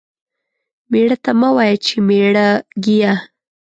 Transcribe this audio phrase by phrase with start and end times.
[0.91, 2.47] ميړه ته مه وايه چې ميړه
[2.85, 3.13] گيه.